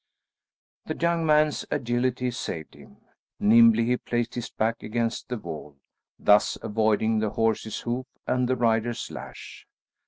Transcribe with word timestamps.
The 0.87 0.97
young 0.97 1.27
man's 1.27 1.63
agility 1.69 2.31
saved 2.31 2.73
him. 2.73 2.97
Nimbly 3.39 3.85
he 3.85 3.97
placed 3.97 4.33
his 4.33 4.49
back 4.49 4.81
against 4.81 5.29
the 5.29 5.37
wall, 5.37 5.77
thus 6.17 6.57
avoiding 6.63 7.19
the 7.19 7.29
horse's 7.29 7.81
hoof 7.81 8.07
and 8.25 8.47
the 8.49 8.55
rider's 8.55 9.11
lash. 9.11 9.67